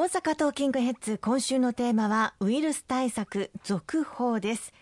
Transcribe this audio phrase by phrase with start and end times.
[0.00, 4.72] 大阪トーキングヘッズ今週のテーマはウイルス対策続報です。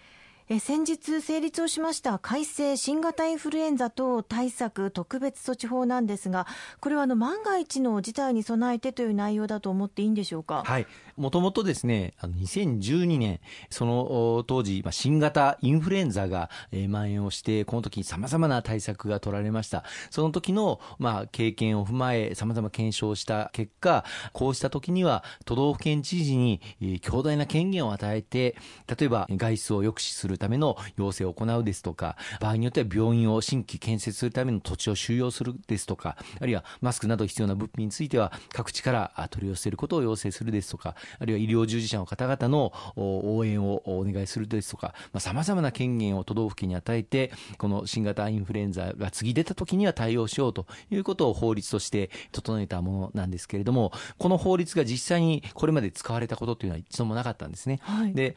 [0.50, 6.46] え先日成立をしました改正新型インフルエンザ等対策特別措置法なんですが
[6.80, 10.62] これはあの万が一の事態に備えてという内容だと思っていいんでしょうか？
[10.64, 10.86] はい。
[11.18, 13.40] もともとですねあの2012年
[13.70, 19.84] その当時新型インフルエンザが蔓延をしてこの時にさまざまな対策が取られました。
[20.10, 26.62] その時のまあ経験を踏まえさまざま検証した結果こうした時には都道府県知事に
[27.02, 28.56] 強大な権限を与えて
[28.98, 57.80] 例えば外出を抑止するための要請を行うですとか、場合によっては病院を新規建設するための土地を収容するですとか、あるいはマスクなど必要な物品については各地から取り寄せることを要請するですとか、あるいは医療従事者の方々の応援をお願いするですとか、さまざ、まな権限を都道府県に与えて、この新型インフルエンザが次出た時には対応しようということを法律として整えたものなんですけれども、この法律が実際にこれまで使われたことというのは一度もなかったんですね。
[57.82, 58.36] はい、で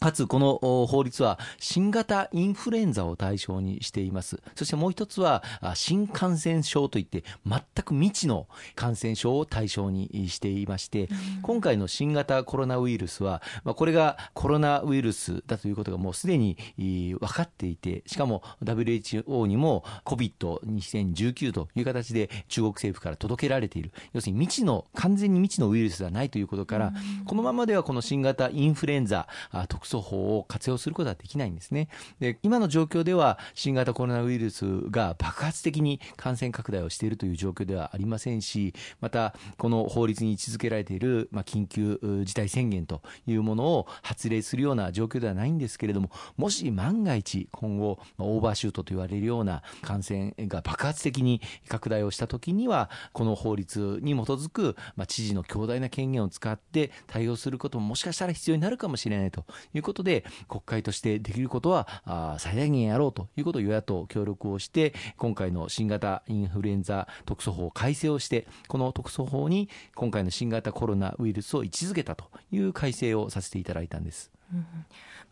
[0.00, 4.40] かつ、この法律は新型インフルエンザを対象にしています。
[4.56, 11.10] そしてもう一つは、新感染症といって、全く未知の感染症を対象にしていまして、
[11.42, 13.42] 今回の新型コロナウイルスは、
[13.76, 23.92] これがコロナウイルスだということがもうすでに分かっていて、しかも WHO にも COVID-2019 という形で中国政府から届けられている。
[24.14, 26.94] 要するに未知の、完全に未知のウイルスではないということから、
[27.26, 29.28] このままではこの新型インフルエンザ
[29.68, 31.88] 特措法を活用することはできないんですね。
[32.18, 74.30] で、今の状況では新型コロナウイルスが爆発的に感染拡大をしているという状況ではありませんし、また、この法律に位置づけられている、まあ、緊急事態宣言というものを発令するような状況ではないんですけれども、もし万が一今後、オーバーシュートと言われるような感染が爆発的に拡大をしたときには、この法律に基づく、まあ、知事の強大な権限を使って対応することももしかしたら必要になるかもしれないといういうことで、国会としてできることは最大限やろうということを与野党協力をして、今回の新型インフルエンザ特措法改正をして、この特措法に今回の新型コロナウイルスを位置づけたという改正をさせていただいたんです。
[74.52, 74.66] うん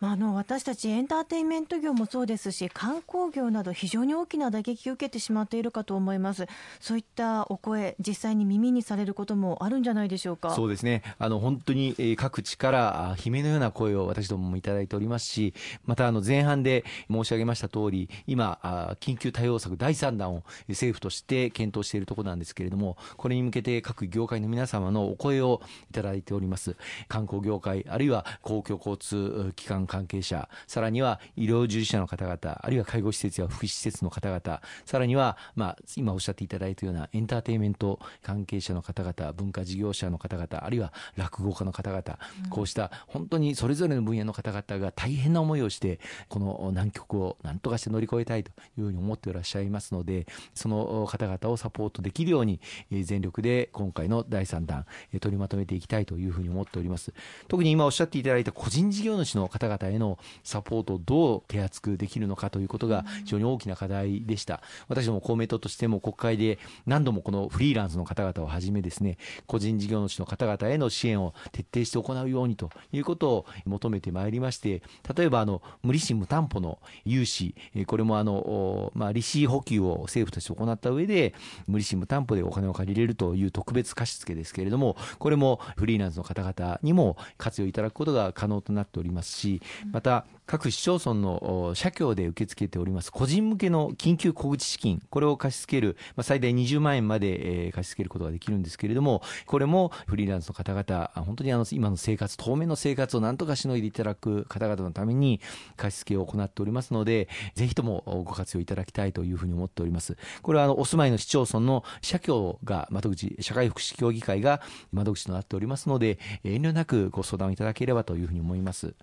[0.01, 6.47] まあ、あの私たちエンターテインメント業もそうですし観光業など非常に大きな打撃を受けてしまっているかと思います。
[6.79, 10.55] そういったお声実際に耳にされることもあるんじゃないでしょうか？
[10.55, 11.03] そうですね。
[11.19, 15.53] あの本当に各地から悲鳴のような声を私どももいただいておりますし
[15.85, 26.77] またあの前半で申し上げました通り今緊急対応策第3弾を政府として検討しているところなんですけれどもこれに向けて各業界の皆様のお声をいただいております。
[27.09, 29.08] 観光業界あるいは公共交通
[29.57, 42.03] 機関関係者、さらには医療従事者の方々、あるいは介護施設や福祉施設の方々、さらには、まあ、今おっしゃっていただいたようなエンターテインメント関係者の方々、文化事業者の方々、あるいは落語家の方々、
[42.45, 52.61] うん、こうした本当にそれぞれの分野の方々が大変な思いをして、この難局を何とかして乗り越えたいというふうに思っていらっしゃいますので、その方々をサポートできるように、
[52.91, 54.87] 全力で今回の第3弾、
[55.21, 57.13] 取りまとめていきたいというふうに思っております。
[57.49, 64.61] 特に今おっしゃっていただいた個人事業主の方々へのサポートをどう手厚くできるのかということが非常に大きな課題でした。
[64.89, 74.83] 私ども公明党としても国会で何度もこのフリーランスの方々をはじめですね、個人事業主の方々への支援を徹底して行うようにということを求めてまいりまして、
[75.17, 77.55] 例えばあの無利子無担保の融資、
[77.87, 81.35] これもあの、まあ、利子補給を政府として行った上で、
[81.67, 89.63] 無利子無担保でお金を借りれるという特別貸付ですけれども、これもフリーランスの方々にも活用いただくことが可能となっておりますし、
[89.93, 105.43] また各市町村の社協で受け付けております個人向けの緊急小口資金、これを貸し付ける、まあ、最大20万円まで貸し付けることができるんですけれども、これもフリーランスの方々、本当にあの今の生活、当面の生活をなんとかしのいでいただく方々のために
[105.77, 110.17] 貸し付けを行っておりますので、ぜひともご活用いただきたいというふうに思っております。
[110.41, 118.95] これはあのお住まいの市町村の社協が窓口、社会福祉協議会が窓口となっておりますので、遠慮なくご相談をいただければというふうに思います。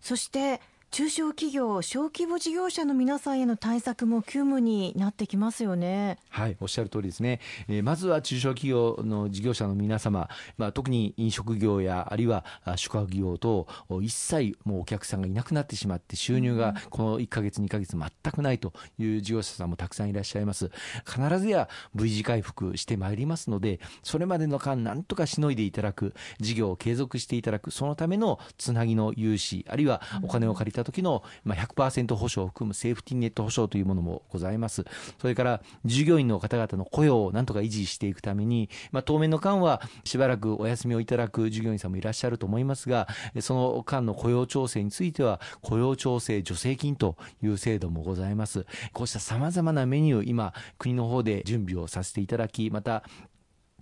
[0.00, 6.18] そして中小企業、小規模事業者の皆さんへの対策も急務になってきますよね。
[6.30, 7.38] はい、おっしゃる通りですね。
[7.68, 10.28] えー、まずは中小企業の事業者の皆様、
[10.58, 12.44] まあ、特に飲食業やあるいは
[12.74, 13.68] 宿泊業と
[14.02, 20.72] 一切もうお客さんがいなくなってしまって収入がこの1か月2か月全くないという事業者さんもたくさんいらっしゃいます。
[21.06, 34.84] 必ずや V 字回復してまいりますので、それまでの間なんとかしのいでいただく、事業を継続していただく、そのためのつなぎの融資、あるいはお金を借りたした時の100%保証を含むセーフティーネット保証というものもございます。
[35.20, 43.08] それから従業員の方々の雇用をなんとか維持していくために、まあ、当面の間はしばらくお休みをいただく従業員さんもいらっしゃると思いますが、
[43.40, 48.66] その間の雇用調整については、雇用調整助成金という制度もございます。
[48.92, 53.04] こうした様々なメニュー、今、国の方で準備をさせていただき、また、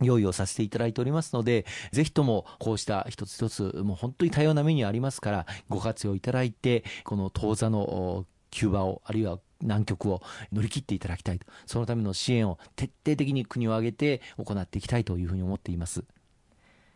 [0.02, 10.22] 用意をさせていただいておりますので、ぜひともこうした一つ一つ、もう本当に多様なメニューありますから、ご活用いただいて、この当座のキューバを、あるいは南極を
[10.52, 11.46] 乗り切っていただきたいと。
[11.66, 16.04] そのための支援を徹底的に国を挙げて行っていきたいというふうに思っています。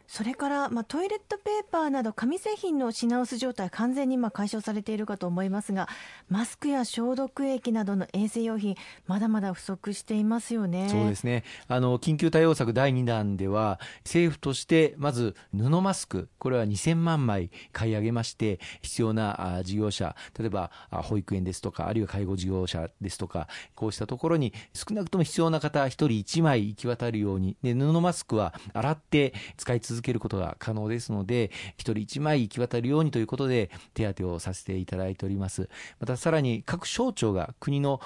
[0.07, 5.89] それから、まあ、トイレットペーパーなど紙製品の品薄状態完全にまあ解消されているかと思いますが
[6.29, 8.77] マスクや消毒液などの衛生用品
[9.07, 10.89] まだまだ不足していますよね。
[10.89, 11.45] そうですね。
[11.69, 35.69] あの緊急対応策第2弾では政府としてまず布マスクこれは2000万枚買い上げまして必要な事業者例えば保育園ですとかあるいは介護事業者ですとかこうしたところに少なくとも必要な方1人1枚行き渡るようにで布マスクは洗って使い続続けることが可能ですので、一人一枚行き渡るようにということで、手当をさせていただいております。
[36.01, 38.01] またさらに各省庁が、国の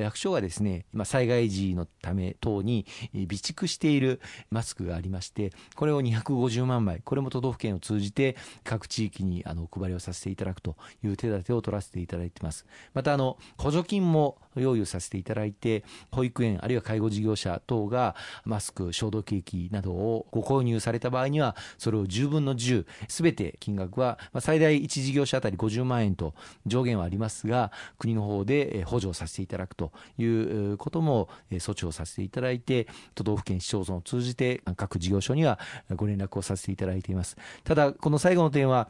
[0.00, 4.20] 役所がですね、まあ、災害時のため等に備蓄している
[4.50, 12.66] マスクがありまして、これを250万枚、これも都道府県を通じて各地域にあのお配りをさせていただくという手立てを取らせていただいています。
[12.94, 18.14] またあの、補助金も用意をさせていただいて、保育園あるいは介護事業者等が
[18.44, 26.34] マスク、消毒液などをご購入された場合場合には、それを10分の10、すべて金額はま最大1事業者当たり50万円と
[26.66, 35.58] 上限はありますが、国の方で補助をさせていただくということも措置をさせていただいて、都道府県市町村を通じて各事業所には
[35.94, 37.36] ご連絡をさせていただいています。
[37.64, 38.88] ただ、この最後の点は、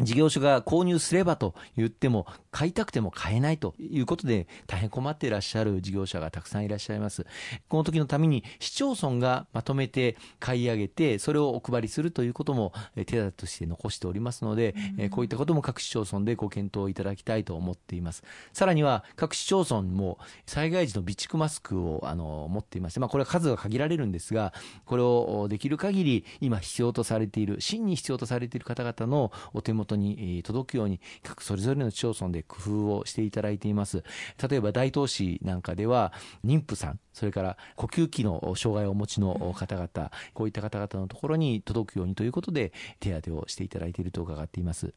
[0.00, 7.26] 事業所が購入すればと言っても、買いたくても買えないということで、大変困っていらっしゃる事業者がたくさんいらっしゃいます。
[7.68, 18.22] この時のために、市町村がまとめて買い上げて、それをお配りするということも手立てとして残しておりますので、うん、こういったことも各市町村でご検討いただきたいと思っています。
[18.52, 24.52] さらには、各市町村も災害時の備蓄マスクをあの持っていまして、まあ、これは数が限られるんですが、
[24.84, 34.04] これをできる限り今必要とされている、真に必要とされている方々のお手元元に届くように各それぞれの市町村で工夫をしていただいています。
[34.48, 36.12] 例えば大東市なんかでは
[36.44, 44.92] 妊婦さんそれから呼吸器の障害をお持ちの方々こういった方々のところに届くようにということで手当てをしていただいていると伺っています。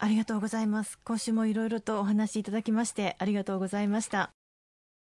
[0.00, 0.98] ありがとうございます。
[1.04, 4.37] 今週もいろいろとお話しいただきましてありがとうございました。